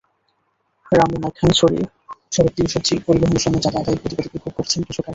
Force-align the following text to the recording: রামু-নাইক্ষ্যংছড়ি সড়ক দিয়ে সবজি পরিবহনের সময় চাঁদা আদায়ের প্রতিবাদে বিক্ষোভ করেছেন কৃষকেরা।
রামু-নাইক্ষ্যংছড়ি 0.91 1.79
সড়ক 2.31 2.51
দিয়ে 2.55 2.71
সবজি 2.73 2.93
পরিবহনের 3.07 3.43
সময় 3.43 3.61
চাঁদা 3.63 3.79
আদায়ের 3.81 4.01
প্রতিবাদে 4.01 4.29
বিক্ষোভ 4.33 4.53
করেছেন 4.57 4.81
কৃষকেরা। 4.85 5.09